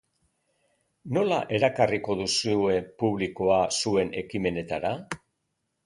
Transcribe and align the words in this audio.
Nola 1.17 1.37
erakarriko 1.59 2.17
duzue 2.23 2.81
publikoa 3.05 3.63
zuen 3.81 4.15
ekimenetara? 4.27 4.97